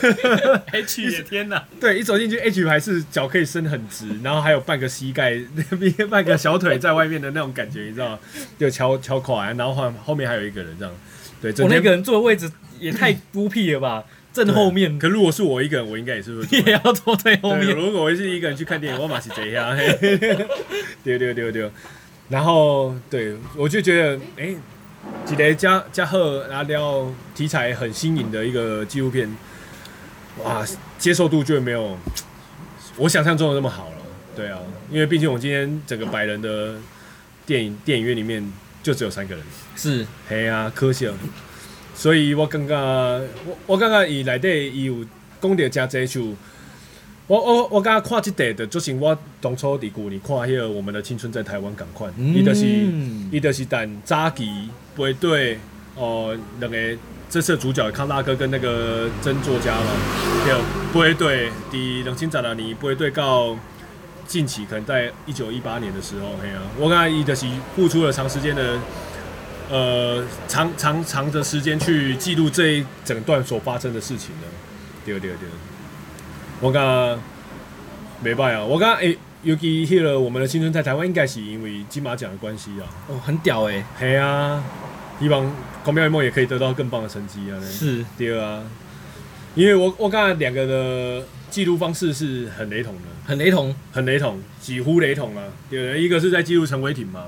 [0.82, 1.66] H 也天哪！
[1.80, 8.20] 对，一走进去，H 排是脚可以伸很直，然后还有半个膝盖，那 边半个小腿在外面的那种感觉，你知道吗？
[8.60, 10.94] 就敲敲垮，然后后后面还有一个人这样。
[11.42, 14.04] 对，我那个人坐的位置也太孤僻了吧？
[14.34, 15.00] 正后面。
[15.00, 17.74] 可如果是我一个人，我应该也是会也要坐最后面。
[17.74, 19.74] 如果我是一个人去看电影，我马是这样。
[19.78, 21.72] 对对对对。
[22.30, 24.58] 然后对，我就觉得，哎、欸。
[25.26, 29.38] 记得加加贺阿廖题材很新颖的一个纪录片，
[30.44, 30.66] 哇，
[30.98, 31.98] 接受度就没有
[32.98, 33.96] 我想象中的那么好了。
[34.36, 34.60] 对啊，
[34.92, 36.76] 因为毕竟我今天整个百人的
[37.46, 38.52] 电影电影院里面
[38.84, 39.44] 就只有三个人，
[39.78, 41.14] 是，嘿啊，可惜了。
[41.96, 42.78] 所以我刚刚
[43.46, 45.06] 我我刚刚以来的伊有
[45.40, 46.36] 讲到加这就。
[47.28, 52.66] 我我我刚刚看这台的，就是我当初伫旧年看迄个《我们的青春在台湾》赶快，伊就是
[53.30, 55.60] 伊就是等早期背对
[55.96, 56.78] 哦，两个
[57.30, 59.92] 这次主角康大哥跟那个真作家嘛，
[60.46, 60.56] 对，
[60.94, 63.54] 背对伫两千十六年背对到
[64.26, 68.80] 近期可能在一九一八年的时候，嘿啊，我感觉伊就是付出了长时间的
[69.70, 74.48] 呃长长长的时间去记录这一整段所发生的事情的，
[75.06, 75.50] 对对对。
[76.60, 77.20] 我讲
[78.24, 78.66] 没办法啊！
[78.66, 82.90] 我讲诶，尤其迄个我们的青春在台湾，应该是因为金马奖的关系啊。
[83.08, 83.86] 哦，很屌诶、欸。
[84.00, 84.64] 嘿啊，
[85.20, 85.46] 希望
[85.84, 87.62] 《狂飙一梦》也可以得到更棒的成绩啊。
[87.64, 88.64] 是，对啊。
[89.54, 95.44] 因为我我刚才两个的记录方式是很雷同的，很雷同，很雷同，几乎雷同啊。
[95.70, 97.26] 对，一个是在记录陈伟霆嘛，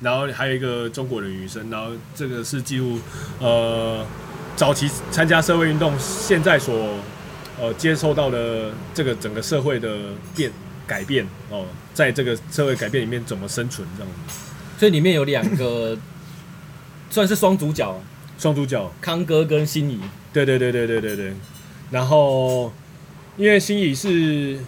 [0.00, 3.00] 然后还有一个中国的女生，然后这个是记录
[3.40, 4.06] 呃
[4.54, 6.94] 早期参加社会运动，现在所。
[7.60, 9.96] 呃，接受到了这个整个社会的
[10.36, 10.50] 变
[10.86, 14.34] 改变哦，在这个社会改变里面怎么生存这样子？
[14.78, 15.98] 所以里面有两个
[17.10, 18.00] 算是双主角，
[18.38, 19.98] 双主角康哥跟心怡。
[20.32, 21.32] 对对对对对对对。
[21.90, 22.72] 然后
[23.36, 24.58] 因为心怡是，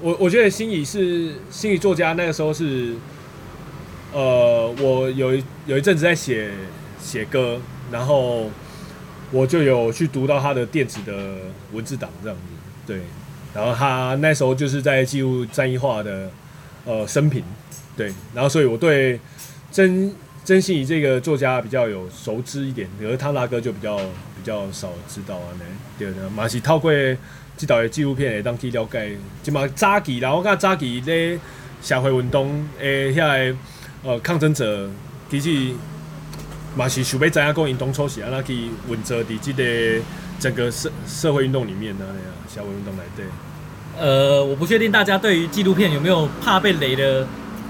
[0.00, 2.94] 我我觉得心怡是心理作家，那个时候是，
[4.12, 6.52] 呃，我有一有一阵子在写
[7.02, 8.50] 写歌，然后。
[9.32, 11.38] 我就有去读到他的电子的
[11.72, 12.42] 文字档这样子，
[12.86, 13.00] 对，
[13.52, 16.30] 然后他那时候就是在记录战一化的
[16.84, 17.42] 呃生平，
[17.96, 19.18] 对，然后所以我对
[19.72, 25.48] 曾曾心怡这个作家比较有熟知一点，而汤大哥就比较比较少知道啊，
[25.98, 26.92] 对，嘛是透过
[27.56, 31.36] 这道的纪录片会当去了解，就嘛早期，然后我讲早期咧
[31.82, 33.52] 社会运动诶，下来
[34.04, 34.88] 呃抗争者
[35.28, 35.74] 其实。
[36.76, 38.54] 嘛是想要知影讲因当初是安怎去
[38.88, 39.64] 运作伫即个
[40.38, 42.04] 整个社社会运动里面呢？
[42.04, 43.22] 啊，社会运动内底。
[43.98, 47.26] 呃，我不确定大家对于纪录片有没有怕被雷的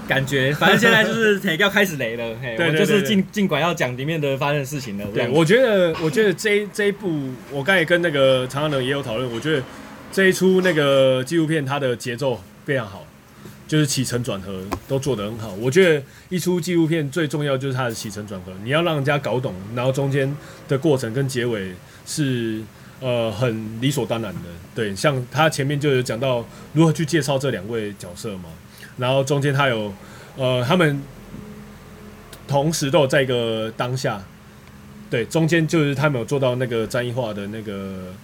[0.08, 5.04] 感觉， 反正现在就是要开始雷了，嘿，我，就是尽尽管要讲里面的发生的事情了。
[5.14, 9.62] 对，我觉得，我觉得这一这一部，我刚才跟那个常常人也有讨论，我觉得
[10.10, 13.05] 这一出那个纪录片它的节奏非常好，
[13.66, 15.52] 就是起承转合都做得很好。
[15.54, 20.34] 我觉得一出纪录片最重要就是它的起承转合，你要让人家搞懂，然后中间
[20.68, 21.72] 的过程跟结尾
[22.06, 22.62] 是
[23.00, 24.40] 呃很理所当然的。
[24.74, 28.50] 对，像他前面就有讲到如何去介绍这两位角色嘛。
[28.98, 29.92] 然后中间他有，
[30.36, 31.02] 呃，他们
[32.48, 34.22] 同时都有在一个当下，
[35.10, 38.14] 对，中间就是他们有做到那个詹益化的那个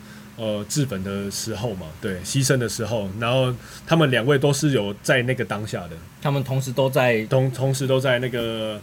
[0.42, 3.54] 呃治本的时候嘛，对，牺牲的时候，然后
[3.86, 8.80] 他们两位都是有在那个当下的，他们同时都在同同时都在那个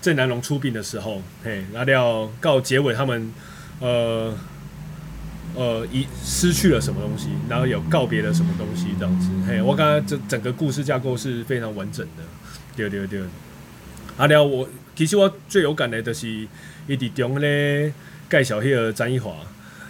[0.00, 3.30] 郑南龙出殡的时候，嘿，阿廖告结尾他们
[3.80, 4.34] 呃。
[5.54, 9.28] 呃，一失去了什么东西，然后有告别了什么东西，这样子。
[9.46, 12.22] 嘿，我刚刚这整个故事架构是非常完整的。
[12.74, 13.20] 对对对。
[14.16, 16.26] 阿廖我其实我最有感的就是
[16.86, 17.92] 伊伫中咧
[18.30, 19.30] 介绍迄个张一华，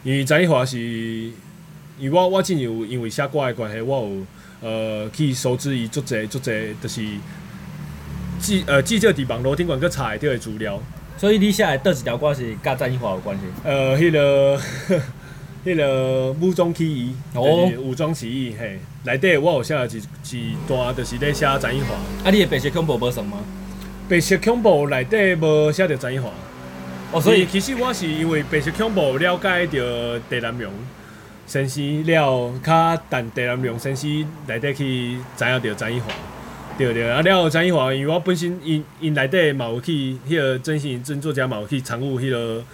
[0.05, 1.33] 因为詹益华是，因
[2.03, 4.27] 为我我真有因为写歌的关系，我有
[4.69, 7.03] 呃去收知伊足侪足侪，就是
[8.41, 10.81] 记呃记者伫网络顶管去查会到的资料。
[11.17, 13.43] 所以你写的倒一条歌是甲詹益华有关系？
[13.65, 14.61] 呃，迄、那个。
[15.65, 21.95] 迄个武装起义，哦，武装起义，嘿，内底我有写一一段，就是咧写詹益华。
[22.25, 23.39] 啊，你的白色恐怖无算吗？
[24.09, 26.29] 白色恐怖内底无写着詹益华。
[27.13, 30.73] 哦，所以其实我是因为白色恐怖了解着地南榕
[31.47, 36.07] 先生了，较等地南榕先生内底去知影着詹益华，
[36.79, 37.11] 对对。
[37.11, 42.65] 啊，了詹益华，因为我本身因因内底嘛有去，迄个真心真作家嘛有去参与迄个。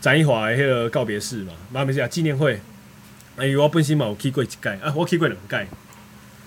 [0.00, 2.54] 詹益华的迄个告别式嘛，嘛毋是啊，纪念会。
[3.36, 5.66] 啊因为，我本身嘛有去过一届，啊，我去过两届。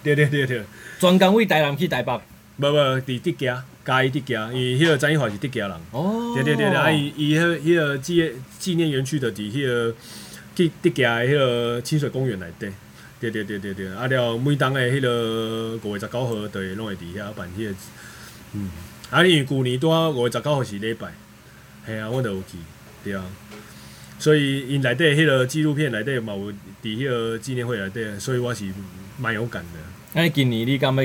[0.02, 0.64] 对对对对，
[0.98, 2.14] 专工为台南去台北。
[2.56, 5.78] 无无，伫德家，嘉义德家，因为迄个詹益华是德家人。
[5.92, 6.34] 哦。
[6.36, 9.96] 对对对对，啊伊伊迄迄个纪纪念园区的伫迄个
[10.56, 12.72] 去德家的迄个清水公园内底。
[13.20, 17.76] 对对对对对，啊了每当的迄个五月十九号，对，拢会伫遐办迄个。
[18.54, 18.70] 嗯。
[19.10, 21.12] 啊，因为旧年拄啊五月十九号是礼拜，
[21.86, 22.58] 系啊，我著有去。
[23.04, 23.24] 对啊，
[24.20, 28.66] 所以因内底迄个纪录片内底嘛有伫迄个纪念会内底，所以我是
[29.20, 30.20] 蛮有感的。
[30.22, 31.04] 哎，今年你敢要？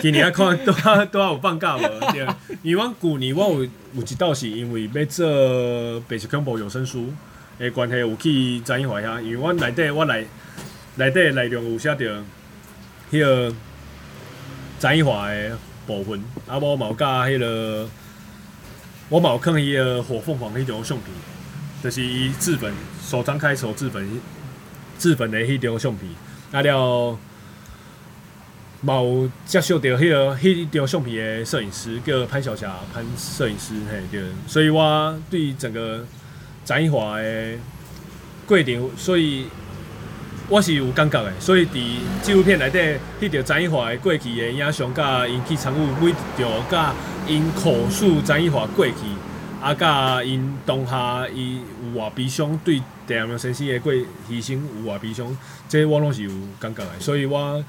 [0.00, 2.12] 今年啊，看拄啊拄啊有放假无？
[2.12, 2.26] 对，
[2.62, 3.64] 因为我旧年我有
[3.94, 7.12] 有一道是因为要做白色恐怖有声书
[7.58, 10.26] 的关系，有去詹益华遐，因为我内底我内
[10.96, 12.22] 内底内容有写着
[13.10, 13.54] 迄个
[14.78, 17.88] 詹益华的部分，啊，我嘛有甲迄个。
[19.08, 21.08] 我冇看伊个火凤凰迄张相片，
[21.82, 22.72] 就是伊自焚
[23.06, 24.08] 手张开手自焚
[24.96, 26.10] 自焚的迄张相片。
[26.50, 27.18] 啊了，
[28.84, 36.04] 冇接触到迄个迄张相片的摄影师叫潘晓霞潘摄影师嘿对，所以我对整个
[36.64, 37.54] 詹益华的
[38.46, 39.46] 过程，所以
[40.48, 41.32] 我是有感觉的。
[41.38, 41.80] 所以伫
[42.22, 42.78] 纪录片内底，
[43.20, 46.92] 迄条詹益华的过去的影像，甲因去参与每条甲。
[47.28, 48.94] 因口述詹益华过去，
[49.62, 51.60] 啊，甲因当下伊
[51.94, 56.90] 有偌悲伤，对郑南榕先生的过牺牲有偌悲伤，这我拢是有感觉的。
[56.98, 57.64] 所以我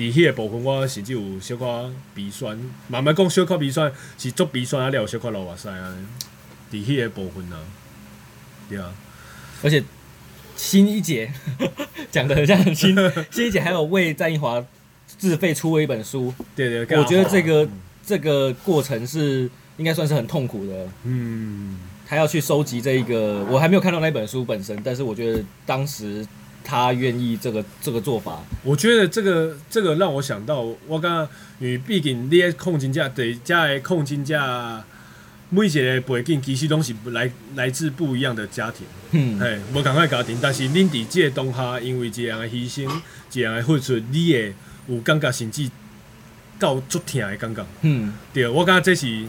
[0.00, 2.58] 伫迄个部分，我甚至有小可鼻酸。
[2.88, 5.94] 慢慢讲小可鼻酸，是足鼻酸啊，了有小可流目屎啊。
[6.72, 7.60] 伫迄个部分啊，
[8.68, 8.92] 对啊。
[9.62, 9.84] 而且
[10.56, 11.30] 新一姐
[12.10, 12.96] 讲的很像很新，
[13.30, 14.64] 新一姐还有为詹益华
[15.06, 16.32] 自费出了一本书。
[16.56, 17.64] 对对，對，我觉得这个。
[17.64, 17.70] 嗯
[18.02, 20.88] 这个过程是应该算是很痛苦的。
[21.04, 26.26] 嗯，他要去收集这一个，我还没有看到那本书本身，但是我觉得当时
[26.70, 31.28] 他愿意这个这个做法，我觉得这个这个让我想到，我刚刚
[31.58, 34.80] 因为毕竟你的控金价对家的控金价，
[35.48, 42.88] 每一个背景其实都是来来自不一样的家庭，嗯，嘿，无同款家庭，但是恁伫这个当下，因为这样的牺牲，
[43.28, 44.54] 这样的付出，你会
[44.86, 45.68] 有感觉甚至。
[46.60, 49.24] 到足疼的感觉，嗯，对，我感觉这是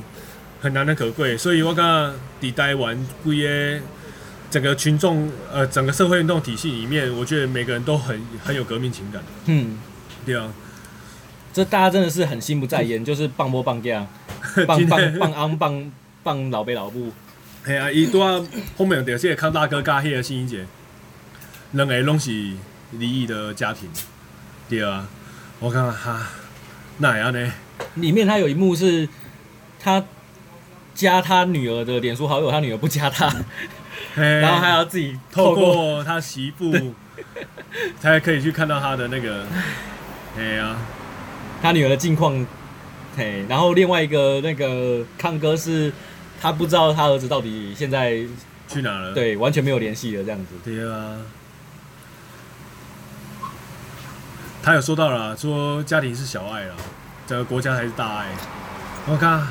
[0.60, 3.80] 很难能可贵，所以我感觉伫台湾规个
[4.52, 9.80] 整个群众，呃，整个社会运动体系里面，我觉得每个人都很很有革命情感，嗯，
[10.26, 10.52] 对啊，
[11.54, 14.06] 这大家真的是很心不在焉， 就是棒波棒架，
[14.68, 17.12] 棒棒棒昂棒棒老爸老母，
[17.66, 18.40] 系啊，伊拄啊
[18.78, 20.66] 后面有些康大哥加迄个新一姐，
[21.72, 22.30] 两个拢是
[22.92, 23.90] 离异的家庭，
[24.70, 25.08] 对啊，
[25.60, 26.28] 我看看哈。
[26.98, 27.52] 哪样呢？
[27.96, 29.10] 里面他有一幕是，
[29.80, 30.04] 他
[30.94, 33.34] 加他女儿的脸书好友，他女儿不加他，
[34.16, 36.94] 然后还要自己透过他媳妇，
[38.00, 39.46] 才可以去看到他的那个，
[40.38, 40.76] 哎呀，
[41.62, 42.46] 他女儿的近况，
[43.16, 45.92] 嘿，然后另外一个那个康哥是，
[46.42, 48.18] 他不知道他儿子到底现在
[48.68, 51.18] 去哪了，对，完全没有联系了这样子，对啊。
[54.64, 56.76] 他有说到了，说家庭是小爱了，
[57.26, 58.28] 整个国家才是大爱。
[59.08, 59.48] 我看，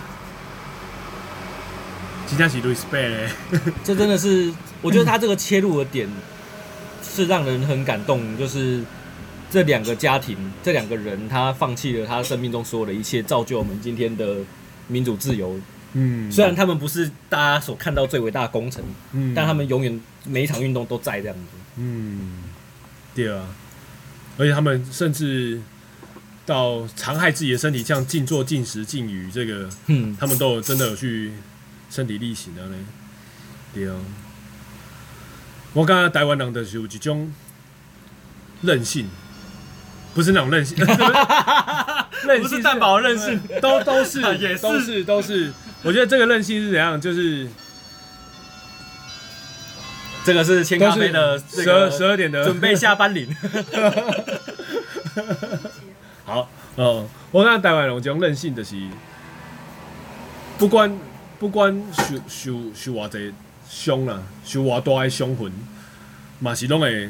[2.30, 3.28] 今天是 respect，
[3.82, 6.08] 这真的是，我觉得他这个切入的点
[7.02, 8.80] 是让人很感动，就是
[9.50, 14.36] 这两个家庭，这两个人，他放弃了他生命中所有的一切，造就我们今天的
[14.86, 15.58] 民主自由。
[15.94, 21.42] 嗯，虽然他们不是大家所看到最伟大的功臣，嗯，但他们永远每一场运动都在这样子。
[21.78, 22.44] 嗯，
[23.12, 23.44] 对啊。
[24.38, 25.60] 而且他们甚至
[26.46, 31.32] 到残害自己的身体，像静坐、禁食、禁语，这个，嗯，他们都有真的有去
[31.90, 32.76] 身体力行的呢。
[33.74, 33.96] 对啊，
[35.74, 37.33] 我刚刚台湾人的是有一种
[38.62, 39.09] 任性，
[40.14, 40.79] 不是那种任性，
[42.26, 45.53] 任性蛋堡任性，都都是， 也是都是都是。
[45.83, 46.98] 我觉得这个任性是怎样？
[47.00, 47.48] 就是。
[50.22, 53.35] 这个是千咖啡的十二十二点的准备下班铃。
[56.26, 58.76] 好，哦，我看台湾人这种任性的是，
[60.59, 60.94] 不管
[61.40, 63.33] 不管受受受偌济
[63.66, 65.50] 伤啦，受偌大的伤痕，
[66.38, 67.09] 嘛是拢会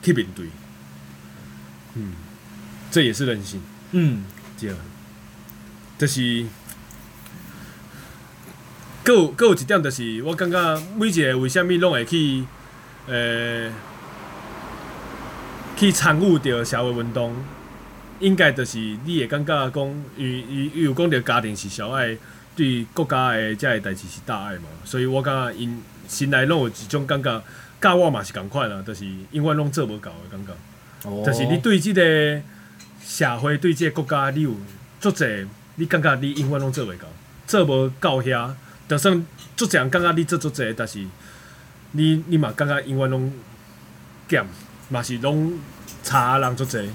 [0.00, 0.46] 去面对。
[1.94, 2.12] 嗯，
[2.88, 3.60] 这也是人性。
[3.90, 4.24] 嗯，
[4.58, 4.72] 对，
[5.98, 6.46] 就是。
[9.02, 12.44] 阁有阁有一点，就是我感觉每一个为虾米拢会去，
[13.08, 13.72] 呃、
[15.74, 17.34] 去参与着社会运动，
[18.20, 22.16] 应该就是你会感觉讲，伊伊伊有讲着家庭是小爱，
[22.56, 27.42] 对国家的这个代志是大爱嘛，所以我感觉因心内拢有一种感觉，
[27.80, 32.40] 甲我嘛是共款啊，就是永远拢做无到的感觉，哦、就是你对即个
[33.04, 34.54] 社会对即个国家你有
[35.00, 37.06] 足侪，你感觉你永远拢做袂到，
[37.46, 38.50] 做无到遐。
[38.88, 39.24] 就算
[39.56, 40.98] 做这样，感觉你做做侪，但是
[41.92, 43.32] 你你嘛感觉永远拢
[44.28, 44.44] 减，
[44.88, 45.56] 嘛是拢
[46.02, 46.88] 差人做侪，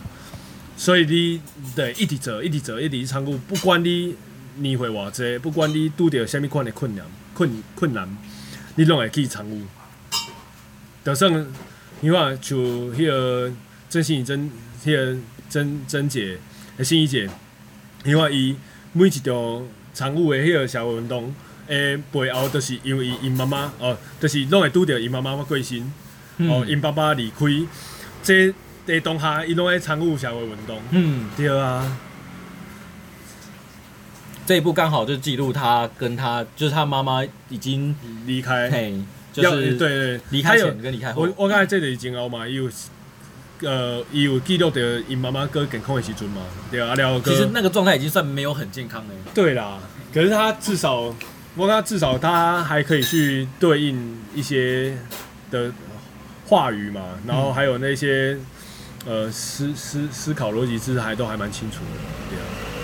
[0.75, 1.41] 所以你
[1.73, 4.13] 得一直做，一直做，一直参与，不管你
[4.57, 8.07] 年岁偌济，不管你拄着虾物款的困难困困难，
[8.75, 9.63] 你拢会去参与。
[11.03, 11.31] 就算
[12.01, 13.51] 你看像迄个
[13.89, 14.49] 曾心怡曾
[14.83, 15.17] 迄个
[15.49, 16.37] 曾曾姐，
[16.83, 17.29] 心怡姐，
[18.03, 18.55] 你看伊
[18.93, 21.33] 每一场参与的迄个社会运动。
[21.67, 25.91] 诶，背后都是因为因妈妈哦，就是拢会拄着因妈妈过身，
[26.37, 27.45] 嗯、哦，因爸爸离开，
[28.21, 28.53] 这
[28.85, 30.79] 在当下伊拢会参与社会运动。
[30.91, 31.97] 嗯，对啊。
[34.45, 38.93] 这一部刚好就记录他跟他，就是他妈妈已经离开，嘿，
[39.34, 41.23] 就是对对，离开前跟离开后。
[41.23, 42.69] 我我刚才这里前后嘛，伊有
[43.62, 49.13] 呃，伊有记录着因妈妈哥健康的时阵嘛，对啊，了其实那个状态已经算没有很健康了。
[49.34, 49.79] 对啦，
[50.13, 51.15] 可是他至少。
[51.58, 54.93] 我看至少他还可以去对应一些
[55.49, 55.71] 的
[56.45, 58.38] 话语嘛，然后还有那些
[59.05, 62.74] 呃思思思考逻辑，其实还都还蛮清楚的，对啊。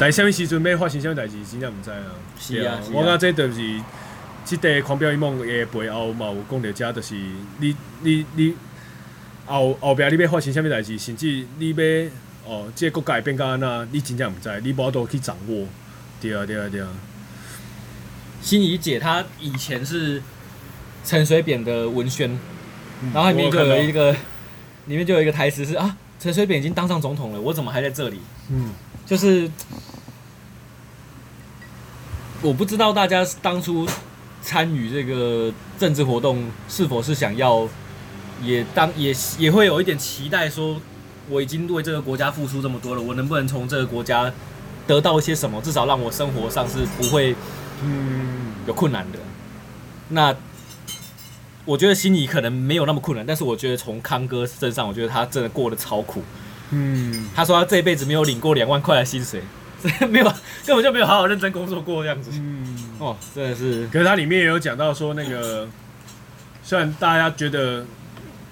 [0.00, 1.96] 但什么时阵要发生什么代志，真正唔知啊。
[2.40, 3.80] 是啊，我看这就是
[4.46, 7.14] 这个狂飙一梦的背后嘛，有讲到这就是
[7.58, 8.54] 你你你
[9.44, 15.66] 后后边你要发生什么代志，甚至你要哦，这个国家变到安那，你真正唔知，你无法度去掌握。
[16.18, 16.88] 对啊，对啊，对啊。
[18.40, 20.22] 心怡姐她以前是
[21.04, 22.30] 陈水扁的文宣，
[23.02, 24.12] 嗯、然后里面就有一个，
[24.86, 28.18] 里面就有一个台词是啊，陈水扁已经当上总统了，我怎么还在这里？
[28.50, 28.70] 嗯，
[29.10, 29.50] 就是
[32.40, 33.84] 我不知道大家当初
[34.40, 37.68] 参与这个政治活动是否是想要
[38.40, 40.80] 也当也也会有一点期待，说
[41.28, 44.32] 我已经为这个国家付出这么多了，我能不能从这个国家？
[44.86, 47.34] 得到一些什么，至少让我生活上是不会，
[47.82, 49.18] 嗯，有困难的。
[50.08, 50.34] 那
[51.64, 56.22] 我觉得心里可能没有那么困难，但是我觉得从康哥身上，我觉得他真的过得超苦。
[56.70, 59.42] 嗯，他说他这辈子没有领过两万块的薪水，
[60.08, 60.24] 没有，
[60.66, 62.30] 根本就没有好好认真工作过这样子。
[62.34, 62.64] 嗯，
[62.98, 63.86] 哦，真的是。
[63.88, 65.68] 可是他里面也有讲到说，那个
[66.62, 67.84] 虽然大家觉得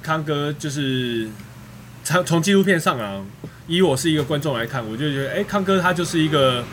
[0.03, 1.29] 康哥就是
[2.05, 3.25] 从从纪录片上啊。
[3.71, 6.65] 以我是一个观众来看，我就觉得，哎、欸，康哥他就是一个，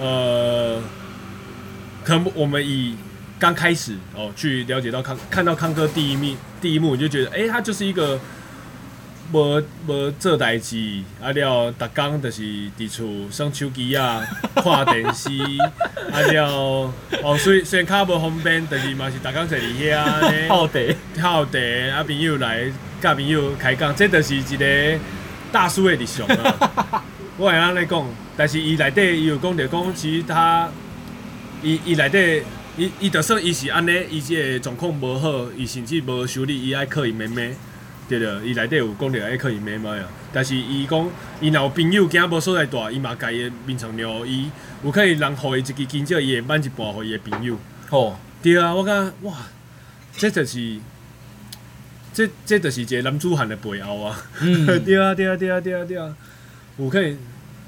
[0.00, 0.80] 呃，
[2.02, 2.96] 可能我们以
[3.38, 8.18] 刚开始哦去了解到康，看到康哥第一面第一幕，你就觉得，哎、欸，他就是一个
[9.30, 12.42] 无无做代志，啊了，逐工就是
[12.78, 15.28] 伫厝耍手机啊，看电视，
[16.10, 20.02] 啊了，哦，虽虽然较无方便，但是嘛是逐工坐伫遐，
[20.48, 20.80] 泡茶，
[21.20, 21.58] 泡茶，
[21.94, 22.72] 啊朋友来，
[23.02, 24.98] 甲朋友开讲，这就是一个
[25.52, 27.04] 大叔的日常啊。
[27.36, 28.06] 我会安尼讲，
[28.36, 30.70] 但是伊内底伊有讲着讲，其实他，
[31.62, 32.42] 伊伊内底，
[32.78, 37.54] 伊伊就算伊是安尼，伊即个状况无好，伊甚至无修理，伊爱靠伊妹妹。
[38.08, 41.10] 对对，伊内底有讲着爱可以买买啊，但是伊讲
[41.42, 44.50] 伊若有朋友惊无所在住，伊嘛家己面床留伊，
[44.82, 47.58] 有可能人互伊一支金蕉，伊会挽一半互伊的朋友。
[47.90, 49.36] 哦，对啊，我感觉哇，
[50.16, 50.78] 这就是，
[52.14, 54.18] 这这就是一个男子汉的背后啊。
[54.40, 56.16] 嗯， 对啊，对啊，对啊，对啊，对啊，
[56.78, 57.10] 有可能，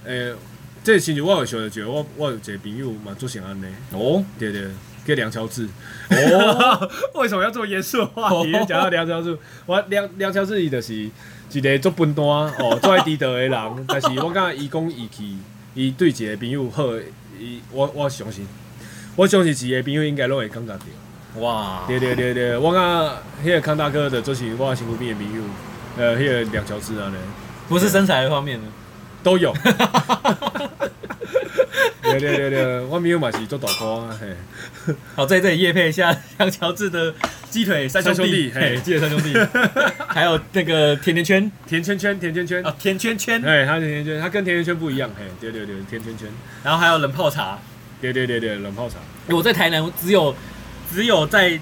[0.07, 0.35] 诶、欸，
[0.83, 3.67] 这其实我有想着，我我有一个朋友嘛做成安尼。
[3.93, 4.71] 哦，对对，对。
[5.07, 5.67] 叫梁乔治，
[6.11, 6.89] 哦，
[7.21, 8.53] 为什么要这么严肃的话题？
[8.69, 9.37] 讲到梁乔治，
[9.67, 13.61] 我梁梁乔治伊就是一个做笨蛋哦，做爱低调的人。
[13.89, 15.25] 但是我感觉伊讲伊去，
[15.75, 16.85] 伊对一个朋友好，
[17.39, 18.47] 伊我我相信，
[19.17, 20.81] 我相信一个朋友应该拢会感觉到。
[21.41, 25.43] 哇，对对对对，我感觉迄个康大哥的就是我身边的朋友，
[25.97, 27.17] 呃，迄个梁乔治啊，呢，
[27.69, 28.67] 不是身材的方面的，
[29.23, 29.55] 都有。
[32.19, 34.95] 对对对对，我没有嘛是做大哥啊，嘿。
[35.15, 37.15] 好，在这里夜配一下杨乔治的
[37.51, 39.35] 鸡腿三兄弟，嘿，鸡腿三兄弟，
[40.09, 46.29] 还有那个甜甜圈，甜圈圈，甜圈圈，哦，甜圈圈，哎，他甜甜圈，他跟甜甜圈不一样，嘿，对对对，甜圈圈，
[46.65, 47.59] 然后还有冷泡茶，
[48.01, 48.97] 对对对对，冷泡茶。
[49.29, 50.35] 我在台南只有
[50.93, 51.61] 只有在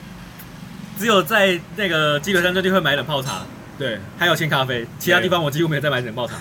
[0.99, 3.45] 只有在那个鸡腿三兄弟会买冷泡茶，
[3.79, 6.35] 对，还有鲜咖啡，其他地方我几乎没有再买冷泡茶。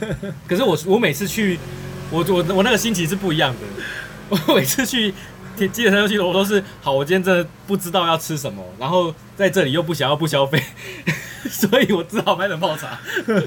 [0.48, 1.58] 可是我我每次去。
[2.12, 3.60] 我我我那个心情是不一样的。
[4.28, 5.12] 我每次去
[5.56, 10.62] 鸡腿三兄弟，我都是好，我今天真的不知道要吃什么，然后在这里又不想要不消费，
[11.50, 12.98] 所以我只好买冷泡茶。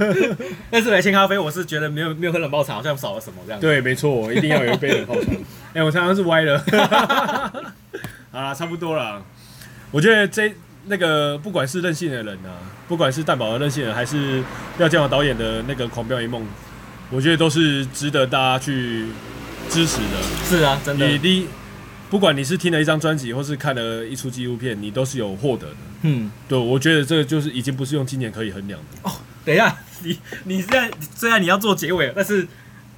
[0.71, 3.61] 但是来鲜咖啡，我是觉得没有没有喝冷泡茶，好像少了什么这样。
[3.61, 5.31] 对，没错，我一定要有一杯冷泡茶。
[5.73, 6.63] 哎、我常常是歪了。
[8.31, 9.23] 好，差不多了。
[9.91, 10.53] 我觉得这
[10.85, 12.57] 那个不管是任性的人啊，
[12.87, 14.43] 不管是蛋堡的任性人，还是
[14.77, 16.45] 廖健华导演的那个狂飙一梦。
[17.11, 19.05] 我觉得都是值得大家去
[19.69, 20.21] 支持的。
[20.47, 21.07] 是啊，真的。
[21.07, 21.47] 你你
[22.09, 25.75] 不管你是听了一张专辑，或是看了一出纪录片，你都是有获得的。
[26.03, 29.09] 嗯，对，我觉得这个就是已经不是用金钱可以衡量的。
[29.09, 29.11] 哦，
[29.43, 32.47] 等一下，你你现在虽然你要做结尾，但是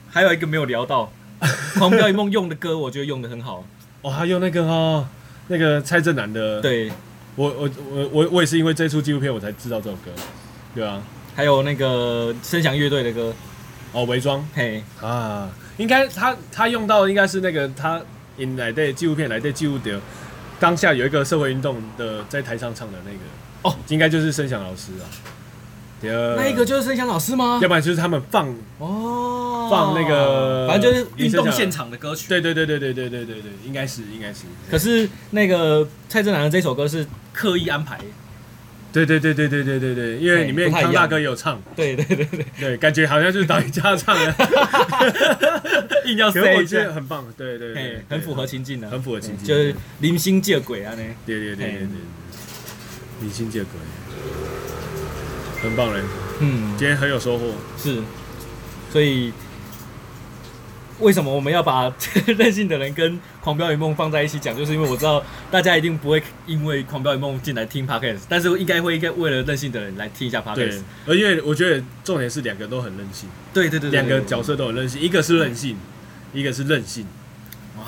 [0.10, 1.12] 还有一个没有聊到，
[1.80, 3.66] 《狂飙一梦》用的歌，我觉得用的很好。
[4.02, 5.08] 哦，他用那个哦，
[5.48, 6.62] 那个蔡振南的。
[6.62, 6.92] 对，
[7.36, 10.12] 我我我我我也是因为这出纪录片我才知道这首歌。
[10.76, 11.02] 对啊，
[11.34, 13.34] 还有那个声响乐队的歌。
[13.94, 18.02] 哦，伪装嘿啊，应该他他用到应该是那个他
[18.38, 20.00] 引来的纪录片来的记录的
[20.60, 23.18] 当下有一个社会运动的在台上唱的那个
[23.64, 25.06] 哦，应该就是声响老师啊。
[26.00, 27.60] 那一个就是声响老师吗？
[27.60, 32.28] 要不然就是他们放哦放那个，反正就是运动现场的歌曲。
[32.30, 34.42] 对对对对对对对对对，应该是应该是。
[34.70, 38.00] 可是那个蔡振南的这首歌是刻意安排。
[39.06, 44.36] 对对对对对对对对，因为里面康大哥有唱，对对对对对，感觉好像就是导演家唱的，
[46.06, 51.88] 硬要塞一句，很棒，对对对，很符合情境的，很符合情境，就是零星借鬼啊，那，对对对对对，
[53.22, 53.72] 零星借鬼，
[55.62, 56.02] 很棒嘞，
[56.40, 58.02] 嗯，今天很有收获，是，
[58.92, 59.32] 所以。
[61.00, 61.94] 为什么我们要把
[62.26, 64.58] 任性的人跟《狂飙与梦》放在一起讲？
[64.58, 70.56] 就是因为我知道大家一定不会因为《狂飙与梦》进来听 Podcast，但是应该会应该为了任性的人来听一下 Podcast。
[70.56, 73.30] 对，而因为我觉得重点是两个都很任性。
[73.54, 75.78] 对对对，两个角色都很任性，一个是任性，
[76.34, 77.06] 一个是任性。
[77.78, 77.84] 哇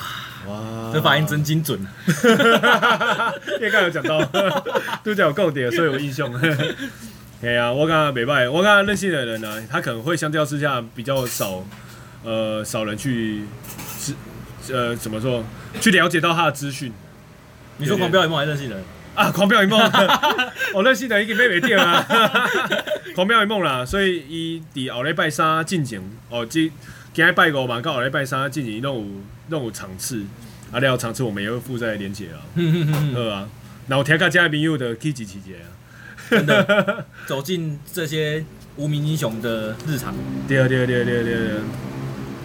[0.47, 1.80] 哇，这发音真精准。
[2.07, 4.24] 因为刚才有讲到，
[5.03, 6.32] 都叫我够点，所以有印象。
[7.41, 11.66] 对啊，我刚刚没办法，我刚刚任性的人呢，他可能会相较之下比较少。
[12.24, 13.43] 呃，少人去
[13.99, 14.13] 知，
[14.74, 15.43] 呃，怎么说？
[15.80, 16.91] 去了解到他的资讯。
[17.78, 18.84] 你说狂飙一梦还是任性人
[19.15, 19.32] 啊？
[19.32, 19.80] 狂飙一梦，
[20.74, 22.05] 我任性人已经被没掉了。
[23.15, 26.70] 狂飙一梦啦，所以伊伫后礼拜三进行哦，今
[27.13, 30.26] 今日拜五嘛，到后礼拜三进行任务任务场次，
[30.74, 32.43] 啊，了场次我们也会附在连接啊。
[33.15, 33.47] 好啊，
[33.88, 35.72] 那我听个嘉宾友的可以支持一下啊。
[36.30, 38.43] 真的， 走进这些
[38.76, 40.13] 无名英雄的日常。
[40.47, 41.51] 对对对对对。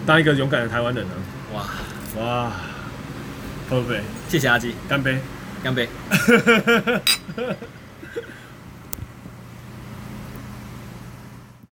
[0.05, 1.13] 当一个勇敢的台湾人呢？
[1.53, 1.65] 哇
[2.17, 2.51] 哇，
[3.69, 5.19] 喝杯，谢谢阿基，干杯，
[5.63, 5.89] 干杯。